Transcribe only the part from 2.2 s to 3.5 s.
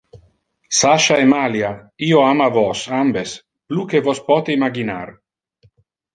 ama vos ambes